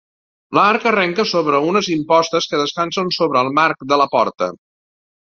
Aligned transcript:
L'arc 0.57 0.85
arrenca 0.91 1.25
sobre 1.31 1.59
unes 1.71 1.89
impostes 1.95 2.47
que 2.53 2.61
descansen 2.61 3.11
sobre 3.19 3.43
el 3.45 3.51
marc 3.59 3.85
de 3.93 3.99
la 4.03 4.09
porta. 4.15 4.49